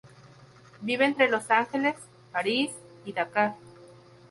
Vive 0.81 1.05
entre 1.05 1.29
Los 1.29 1.51
Ángeles, 1.51 1.95
París 2.31 2.71
y 3.05 3.13
Dakar. 3.13 3.53